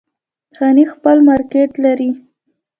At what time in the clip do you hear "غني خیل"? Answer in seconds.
0.57-1.19